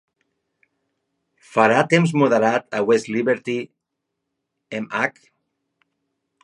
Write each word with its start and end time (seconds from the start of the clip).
Farà 1.49 1.83
temps 1.91 2.13
moderat 2.21 2.65
a 2.79 2.81
West 2.89 3.11
Liberty, 3.17 3.59
MH? 4.83 5.29